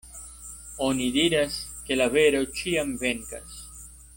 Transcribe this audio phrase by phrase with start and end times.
[0.85, 3.63] Oni diras, ke la vero ĉiam venkas.